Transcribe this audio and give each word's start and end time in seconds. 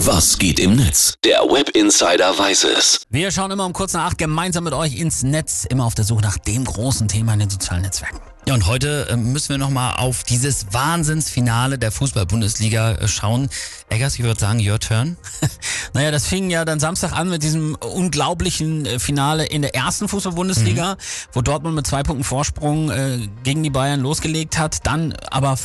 Was 0.00 0.36
geht 0.36 0.60
im 0.60 0.76
Netz? 0.76 1.14
Der 1.24 1.38
Web 1.40 1.70
Insider 1.70 2.38
weiß 2.38 2.64
es. 2.64 3.00
Wir 3.08 3.30
schauen 3.30 3.50
immer 3.50 3.64
um 3.64 3.72
kurz 3.72 3.94
nach 3.94 4.08
acht 4.08 4.18
gemeinsam 4.18 4.64
mit 4.64 4.74
euch 4.74 4.98
ins 4.98 5.22
Netz, 5.22 5.64
immer 5.64 5.86
auf 5.86 5.94
der 5.94 6.04
Suche 6.04 6.20
nach 6.20 6.36
dem 6.36 6.64
großen 6.64 7.08
Thema 7.08 7.32
in 7.32 7.38
den 7.38 7.48
sozialen 7.48 7.80
Netzwerken. 7.80 8.20
Ja, 8.46 8.52
und 8.54 8.66
heute 8.66 9.08
äh, 9.08 9.16
müssen 9.16 9.48
wir 9.48 9.58
nochmal 9.58 9.96
auf 9.96 10.22
dieses 10.22 10.66
Wahnsinnsfinale 10.72 11.78
der 11.78 11.90
Fußball-Bundesliga 11.90 12.92
äh, 12.92 13.08
schauen. 13.08 13.48
Eggers, 13.88 14.16
ich 14.18 14.22
würde 14.22 14.38
sagen, 14.38 14.60
your 14.60 14.78
turn. 14.78 15.16
Naja, 15.94 16.10
das 16.10 16.26
fing 16.26 16.50
ja 16.50 16.66
dann 16.66 16.78
Samstag 16.78 17.12
an 17.12 17.30
mit 17.30 17.42
diesem 17.42 17.74
unglaublichen 17.76 18.84
äh, 18.84 18.98
Finale 18.98 19.46
in 19.46 19.62
der 19.62 19.74
ersten 19.74 20.08
Fußball-Bundesliga, 20.08 20.98
wo 21.32 21.40
Dortmund 21.40 21.74
mit 21.74 21.86
zwei 21.86 22.02
Punkten 22.02 22.22
Vorsprung 22.22 22.90
äh, 22.90 23.28
gegen 23.44 23.62
die 23.62 23.70
Bayern 23.70 24.00
losgelegt 24.00 24.58
hat, 24.58 24.86
dann 24.86 25.14
aber 25.30 25.56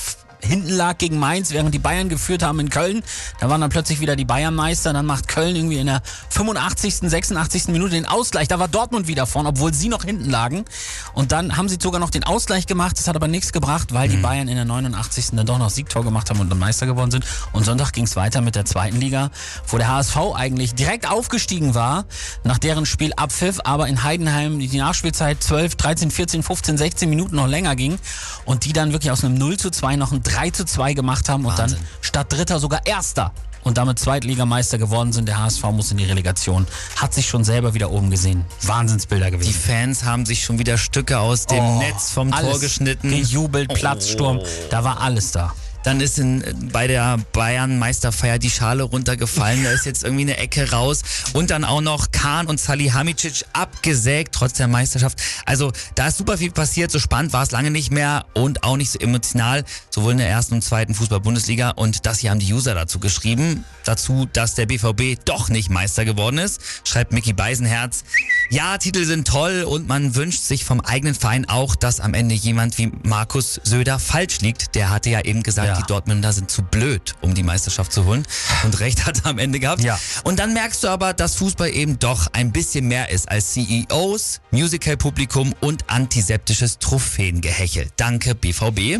hinten 0.42 0.70
lag 0.70 0.98
gegen 0.98 1.20
Mainz, 1.20 1.52
während 1.52 1.74
die 1.74 1.80
Bayern 1.80 2.10
geführt 2.10 2.44
haben 2.44 2.60
in 2.60 2.70
Köln. 2.70 3.04
Da 3.40 3.50
waren 3.50 3.62
dann 3.62 3.70
plötzlich 3.70 4.00
wieder 4.00 4.16
die 4.16 4.26
Bayernmeister. 4.26 4.94
Dann 4.94 5.06
macht 5.06 5.28
Köln 5.28 5.56
irgendwie 5.56 5.78
in 5.78 5.88
der 5.88 6.02
85., 6.30 7.10
86. 7.10 7.68
Minute 7.68 7.92
den 7.92 8.06
Ausgleich. 8.06 8.48
Da 8.48 8.60
war 8.60 8.68
Dortmund 8.68 9.08
wieder 9.08 9.26
vorn, 9.26 9.46
obwohl 9.46 9.74
sie 9.74 9.90
noch 9.90 10.04
hinten 10.04 10.30
lagen. 10.30 10.66
Und 11.14 11.32
dann 11.32 11.58
haben 11.58 11.70
sie 11.70 11.78
sogar 11.82 12.00
noch 12.00 12.10
den 12.10 12.24
Ausgleich 12.24 12.68
gemacht. 12.68 12.98
Das 12.98 13.08
hat 13.08 13.16
aber 13.16 13.28
nichts 13.28 13.54
gebracht, 13.54 13.94
weil 13.94 14.10
die 14.10 14.18
Bayern 14.18 14.48
in 14.48 14.56
der 14.56 14.66
89. 14.66 15.32
dann 15.34 15.46
doch 15.46 15.58
noch 15.58 15.70
Siegtor 15.70 16.04
gemacht 16.04 16.30
haben 16.30 16.40
und 16.40 16.50
dann 16.50 16.60
Meister 16.60 16.86
geworden 16.86 17.12
sind. 17.12 17.26
Und 17.54 17.66
Sonntag 17.66 17.92
ging 17.92 18.06
es 18.06 18.16
weiter 18.16 18.42
mit 18.42 18.56
der 18.56 18.66
zweiten 18.66 19.00
Liga, 19.00 19.32
wo 19.68 19.78
der 19.78 19.88
HSV 19.88 20.18
eigentlich 20.36 20.76
direkt 20.76 21.10
aufgestiegen 21.10 21.76
war, 21.76 22.06
nach 22.44 22.58
deren 22.58 22.86
Spiel 22.86 23.14
abpfiff, 23.16 23.60
aber 23.64 23.88
in 23.88 24.04
Heidenheim 24.04 24.60
die 24.60 24.78
Nachspielzeit 24.78 25.42
12, 25.44 25.76
13, 25.76 26.12
14, 26.12 26.44
15, 26.44 26.78
16 26.78 27.10
Minuten 27.10 27.36
noch 27.36 27.48
länger 27.48 27.76
ging 27.76 28.00
und 28.46 28.66
die 28.66 28.74
dann 28.74 28.92
wirklich 28.92 29.12
aus 29.12 29.24
einem 29.24 29.36
0 29.36 29.58
zu 29.58 29.70
2 29.70 29.96
noch 29.96 30.12
ein 30.12 30.24
3 30.34 30.50
zu 30.52 30.66
2 30.66 30.94
gemacht 30.94 31.30
haben 31.30 31.46
und 31.46 31.58
Wahnsinn. 31.58 31.78
dann 31.80 31.88
statt 32.02 32.32
Dritter 32.32 32.60
sogar 32.60 32.86
Erster 32.86 33.32
und 33.64 33.78
damit 33.78 34.00
Zweitligameister 34.00 34.78
geworden 34.78 35.14
sind. 35.14 35.28
Der 35.28 35.40
HSV 35.40 35.64
muss 35.66 35.92
in 35.92 35.98
die 35.98 36.06
Relegation. 36.06 36.66
Hat 36.96 37.14
sich 37.14 37.28
schon 37.28 37.44
selber 37.44 37.74
wieder 37.74 37.92
oben 37.92 38.10
gesehen. 38.10 38.44
Wahnsinnsbilder 38.64 39.28
Die 39.28 39.32
gewesen. 39.34 39.54
Fans 39.54 40.04
haben 40.04 40.26
sich 40.26 40.44
schon 40.44 40.58
wieder 40.60 40.78
Stücke 40.78 41.20
aus 41.20 41.46
dem 41.46 41.64
Oh, 41.64 41.80
Netz 41.80 42.12
vom 42.12 42.32
Tor 42.32 42.60
geschnitten. 42.60 43.10
Gejubelt, 43.10 43.74
Platzsturm. 43.74 44.40
Da 44.70 44.84
war 44.84 45.02
alles 45.02 45.32
da. 45.32 45.54
Dann 45.84 46.00
ist 46.00 46.20
in, 46.20 46.44
bei 46.72 46.88
der 46.88 47.18
Bayern-Meisterfeier 47.34 48.38
die 48.38 48.50
Schale 48.50 48.84
runtergefallen. 48.84 49.64
Da 49.64 49.72
ist 49.72 49.86
jetzt 49.86 50.04
irgendwie 50.04 50.24
eine 50.24 50.38
Ecke 50.38 50.72
raus. 50.72 51.02
Und 51.34 51.50
dann 51.50 51.64
auch 51.64 51.82
noch 51.82 52.12
Kahn 52.12 52.48
und 52.48 52.60
Salihamidzic 52.60 53.46
abgesägt, 53.54 54.36
trotz 54.36 54.54
der 54.54 54.68
Meisterschaft. 54.68 55.20
Also 55.46 55.72
da 55.96 56.08
ist 56.08 56.18
super 56.18 56.38
viel 56.38 56.52
passiert. 56.52 56.92
So 56.92 57.00
spannend 57.00 57.34
war 57.34 57.44
es 57.44 57.52
lange 57.52 57.72
nicht 57.72 57.92
mehr 57.92 58.26
und 58.34 58.64
auch 58.64 58.78
nicht 58.78 58.92
so 58.92 59.00
emotional. 59.00 59.64
Sowohl 59.90 60.14
in 60.14 60.18
der 60.20 60.30
ersten 60.30 60.56
und 60.56 60.64
zweiten 60.64 60.94
Fußball-Bundesliga. 60.94 61.72
Und 61.72 62.06
das 62.06 62.20
hier 62.20 62.30
haben 62.30 62.40
die 62.40 62.54
User 62.54 62.76
dazu 62.76 63.00
geschrieben. 63.00 63.66
Dazu, 63.84 64.28
dass 64.32 64.56
der 64.56 64.68
BVB 64.68 65.20
doch 65.26 65.50
nicht 65.50 65.70
Meister 65.70 66.06
geworden 66.06 66.38
ist. 66.38 66.62
Schreibt 66.84 67.12
Mickey 67.12 67.34
Beisenherz. 67.34 68.04
Ja, 68.54 68.78
Titel 68.78 69.06
sind 69.06 69.26
toll 69.26 69.64
und 69.64 69.88
man 69.88 70.14
wünscht 70.16 70.42
sich 70.44 70.66
vom 70.66 70.82
eigenen 70.82 71.16
Verein 71.16 71.48
auch, 71.48 71.74
dass 71.74 72.02
am 72.02 72.14
Ende 72.14 72.36
jemand 72.36 72.78
wie 72.78 72.92
Markus 73.04 73.62
Söder 73.64 73.98
falsch 73.98 74.42
liegt. 74.42 74.76
Der 74.76 74.90
hatte 74.90 75.10
ja 75.10 75.22
eben 75.22 75.42
gesagt, 75.42 75.70
Ja. 75.70 75.78
die 75.78 75.84
Dortmunder 75.88 76.34
sind 76.34 76.52
zu 76.52 76.62
blöd, 76.62 77.16
um 77.22 77.34
die 77.34 77.44
Meisterschaft 77.44 77.94
zu 77.94 78.04
holen. 78.04 78.28
Und 78.66 78.78
recht 78.82 79.06
hat 79.06 79.20
er 79.24 79.28
am 79.28 79.40
Ende 79.40 79.62
gehabt. 79.62 79.82
Ja. 79.82 79.98
Und 80.26 80.40
dann 80.40 80.52
merkst 80.54 80.84
du 80.84 80.90
aber, 80.90 81.14
dass 81.14 81.36
Fußball 81.36 81.70
eben 81.70 81.98
doch 82.00 82.28
ein 82.34 82.52
bisschen 82.52 82.90
mehr 82.90 83.10
ist 83.10 83.30
als 83.30 83.54
CEOs, 83.54 84.42
Musical-Publikum 84.52 85.54
und 85.62 85.90
antiseptisches 85.90 86.78
Trophäengehechel. 86.80 87.88
Danke, 87.96 88.36
BVB. 88.36 89.00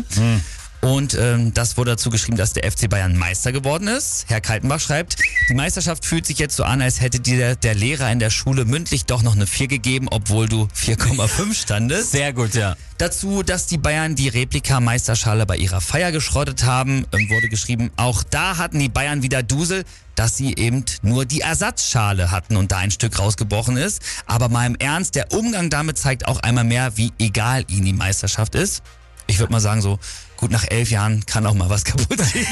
Und 0.82 1.14
ähm, 1.14 1.54
das 1.54 1.76
wurde 1.76 1.92
dazu 1.92 2.10
geschrieben, 2.10 2.36
dass 2.36 2.54
der 2.54 2.68
FC 2.68 2.90
Bayern 2.90 3.16
Meister 3.16 3.52
geworden 3.52 3.86
ist. 3.86 4.24
Herr 4.26 4.40
Kaltenbach 4.40 4.80
schreibt, 4.80 5.16
die 5.48 5.54
Meisterschaft 5.54 6.04
fühlt 6.04 6.26
sich 6.26 6.40
jetzt 6.40 6.56
so 6.56 6.64
an, 6.64 6.82
als 6.82 7.00
hätte 7.00 7.20
dir 7.20 7.54
der 7.54 7.76
Lehrer 7.76 8.10
in 8.10 8.18
der 8.18 8.30
Schule 8.30 8.64
mündlich 8.64 9.04
doch 9.04 9.22
noch 9.22 9.36
eine 9.36 9.46
4 9.46 9.68
gegeben, 9.68 10.08
obwohl 10.10 10.48
du 10.48 10.66
4,5 10.76 11.54
standest. 11.54 12.10
Sehr 12.10 12.32
gut, 12.32 12.54
ja. 12.54 12.76
Dazu, 12.98 13.44
dass 13.44 13.68
die 13.68 13.78
Bayern 13.78 14.16
die 14.16 14.26
Replika-Meisterschale 14.26 15.46
bei 15.46 15.56
ihrer 15.56 15.80
Feier 15.80 16.10
geschrottet 16.10 16.64
haben, 16.64 17.06
ähm, 17.12 17.30
wurde 17.30 17.48
geschrieben, 17.48 17.92
auch 17.96 18.24
da 18.24 18.56
hatten 18.56 18.80
die 18.80 18.88
Bayern 18.88 19.22
wieder 19.22 19.44
Dusel, 19.44 19.84
dass 20.16 20.36
sie 20.36 20.56
eben 20.56 20.84
nur 21.02 21.26
die 21.26 21.42
Ersatzschale 21.42 22.32
hatten 22.32 22.56
und 22.56 22.72
da 22.72 22.78
ein 22.78 22.90
Stück 22.90 23.20
rausgebrochen 23.20 23.76
ist. 23.76 24.02
Aber 24.26 24.48
mal 24.48 24.66
im 24.66 24.74
Ernst, 24.74 25.14
der 25.14 25.32
Umgang 25.32 25.70
damit 25.70 25.96
zeigt 25.96 26.26
auch 26.26 26.40
einmal 26.40 26.64
mehr, 26.64 26.96
wie 26.96 27.12
egal 27.20 27.64
ihnen 27.68 27.84
die 27.84 27.92
Meisterschaft 27.92 28.56
ist. 28.56 28.82
Ich 29.28 29.38
würde 29.38 29.52
mal 29.52 29.60
sagen, 29.60 29.80
so 29.80 30.00
gut 30.42 30.50
nach 30.50 30.64
elf 30.68 30.90
Jahren 30.90 31.24
kann 31.24 31.46
auch 31.46 31.54
mal 31.54 31.70
was 31.70 31.84
kaputt 31.86 32.18
gehen. 32.32 32.46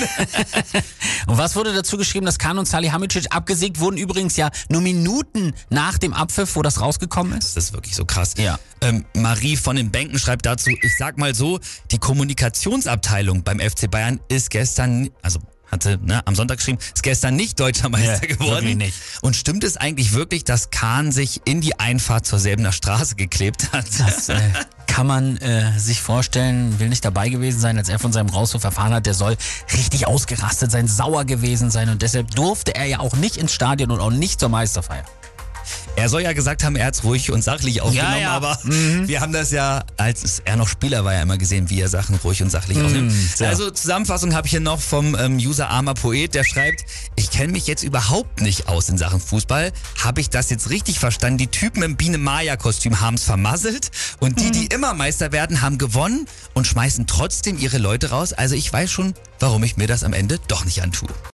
Und 1.27 1.39
was 1.39 1.56
wurde 1.56 1.75
dazu 1.75 1.97
geschrieben, 1.97 2.25
dass 2.25 2.39
Kahn 2.39 2.56
und 2.56 2.67
Salihamidzic 2.67 3.27
abgesägt 3.34 3.81
wurden? 3.81 3.97
Übrigens 3.97 4.37
ja 4.37 4.51
nur 4.69 4.81
Minuten 4.81 5.53
nach 5.71 5.99
dem 5.99 6.12
Abpfiff, 6.15 6.55
wo 6.55 6.62
das 6.62 6.81
rausgekommen 6.81 7.37
ist. 7.37 7.56
Das 7.56 7.65
ist 7.65 7.73
wirklich 7.73 7.97
so 7.97 8.05
krass. 8.05 8.34
Ja. 8.39 8.61
Ähm, 8.81 9.05
Marie 9.15 9.56
von 9.56 9.75
den 9.75 9.91
Bänken 9.91 10.21
schreibt 10.21 10.47
dazu, 10.47 10.71
ich 10.71 10.97
sag 10.97 11.19
mal 11.19 11.34
so, 11.34 11.59
die 11.91 11.99
Kommunikationsabteilung 11.99 13.43
beim 13.43 13.59
FC 13.59 13.91
Bayern 13.91 14.21
ist 14.28 14.51
gestern, 14.51 15.11
also 15.22 15.41
hatte 15.71 15.99
ne, 16.03 16.25
am 16.27 16.34
Sonntag 16.37 16.59
geschrieben, 16.59 16.78
ist 16.95 17.03
gestern 17.03 17.34
nicht 17.34 17.59
deutscher 17.59 17.89
Meister 17.89 18.28
Ja, 18.28 18.37
geworden. 18.37 18.78
nicht. 18.78 18.95
Und 19.21 19.34
stimmt 19.37 19.65
es 19.65 19.77
eigentlich 19.77 20.12
wirklich, 20.15 20.45
dass 20.45 20.71
Kahn 20.71 21.11
sich 21.12 21.41
in 21.45 21.61
die 21.61 21.78
Einfahrt 21.78 22.25
zur 22.27 22.39
Säbener 22.39 22.72
Straße 22.72 23.17
geklebt 23.17 23.72
hat? 23.72 23.87
Das 23.99 24.28
äh, 24.28 24.41
kann 24.91 25.06
man 25.06 25.37
äh, 25.37 25.78
sich 25.78 26.03
vorstellen, 26.03 26.81
will 26.81 26.89
nicht 26.89 27.05
dabei 27.05 27.28
gewesen 27.28 27.61
sein, 27.61 27.78
als 27.78 27.89
er 27.89 28.01
von 28.01 28.12
seinem 28.12 28.28
Rauswurf 28.28 28.65
erfahren 28.65 28.93
hat, 28.93 29.06
der 29.06 29.15
soll 29.15 29.37
richtig 29.73 30.09
ausgerastet 30.09 30.73
sein, 30.73 30.89
sauer 30.89 31.25
gewesen 31.25 31.71
sein 31.71 31.91
und 31.91 32.03
deshalb 32.03 32.33
durfte 32.33 32.75
er 32.75 32.87
ja 32.87 32.99
auch 32.99 33.15
nicht 33.15 33.37
ins 33.37 33.53
Stadion 33.53 33.93
und 33.93 34.01
auch 34.01 34.11
nicht 34.11 34.41
zur 34.41 34.49
Meisterfeier. 34.49 35.05
Er 35.97 36.09
soll 36.09 36.23
ja 36.23 36.33
gesagt 36.33 36.65
haben, 36.65 36.77
er 36.77 36.87
hat's 36.87 37.05
ruhig 37.05 37.31
und 37.31 37.43
sachlich 37.43 37.81
aufgenommen, 37.83 38.21
ja. 38.21 38.31
aber 38.31 38.59
wir 38.65 39.21
haben 39.21 39.33
das 39.33 39.51
ja, 39.51 39.85
als 39.97 40.43
er 40.45 40.57
noch 40.57 40.69
Spieler 40.69 41.05
war, 41.05 41.15
ja 41.15 41.23
immer 41.23 41.39
gesehen, 41.39 41.71
wie 41.71 41.81
er 41.81 41.89
Sachen 41.89 42.17
ruhig 42.17 42.43
und 42.43 42.51
sachlich 42.51 42.81
aufnimmt. 42.81 43.13
ja. 43.39 43.49
Also 43.49 43.71
Zusammenfassung 43.71 44.35
habe 44.35 44.47
ich 44.47 44.53
hier 44.53 44.61
noch 44.61 44.81
vom 44.81 45.17
ähm, 45.19 45.37
User 45.37 45.69
Armer 45.69 45.95
Poet, 45.95 46.35
der 46.35 46.45
schreibt, 46.45 46.85
ich 47.17 47.31
kenne 47.31 47.53
mich 47.53 47.67
jetzt 47.67 47.83
überhaupt 47.83 48.41
nicht 48.41 48.69
aus 48.69 48.89
in 48.89 48.99
Sachen 48.99 49.21
Fußball. 49.21 49.73
Habe 50.03 50.21
ich 50.21 50.31
das 50.31 50.51
jetzt 50.51 50.71
richtig 50.71 50.99
verstanden? 50.99 51.39
Die 51.39 51.47
Typen 51.49 51.83
im 51.83 51.97
Biene-Maja-Kostüm 51.97 53.01
haben's 53.01 53.25
vermasselt 53.25 53.91
und 54.21 54.41
die, 54.41 54.51
die 54.51 54.67
immer 54.67 54.95
Meister 54.95 55.33
werden, 55.33 55.63
haben 55.63 55.79
gewonnen 55.79 56.27
und 56.55 56.67
schmeißen 56.67 57.07
trotzdem 57.07 57.59
ihre 57.59 57.79
Leute 57.79 58.11
raus. 58.11 58.33
Also 58.33 58.55
ich 58.55 58.73
weiß 58.73 58.91
schon, 58.91 59.15
warum 59.39 59.63
ich 59.65 59.77
mir 59.77 59.87
das 59.87 60.05
am 60.05 60.13
Ende 60.13 60.39
doch 60.49 60.65
nicht 60.65 60.83
antue. 60.83 61.09